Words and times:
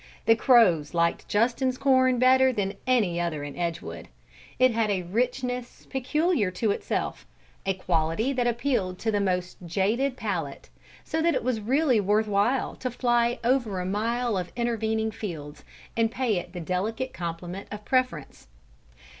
The 0.25 0.35
crows 0.35 0.95
liked 0.95 1.27
Justin's 1.27 1.77
corn 1.77 2.17
better 2.17 2.51
than 2.51 2.73
any 2.87 3.19
other 3.19 3.43
in 3.43 3.55
Edgewood. 3.55 4.07
It 4.57 4.71
had 4.71 4.89
a 4.89 5.03
richness 5.03 5.85
peculiar 5.91 6.49
to 6.49 6.71
itself, 6.71 7.27
a 7.67 7.75
quality 7.75 8.33
that 8.33 8.47
appealed 8.47 8.97
to 8.97 9.11
the 9.11 9.21
most 9.21 9.57
jaded 9.63 10.17
palate, 10.17 10.69
so 11.03 11.21
that 11.21 11.35
it 11.35 11.43
was 11.43 11.61
really 11.61 11.99
worth 11.99 12.25
while 12.27 12.75
to 12.77 12.89
fly 12.89 13.37
over 13.43 13.79
a 13.79 13.85
mile 13.85 14.39
of 14.39 14.51
intervening 14.55 15.11
fields 15.11 15.63
and 15.95 16.09
pay 16.11 16.37
it 16.37 16.53
the 16.53 16.59
delicate 16.61 17.13
compliment 17.13 17.67
of 17.71 17.85
preference. 17.85 18.47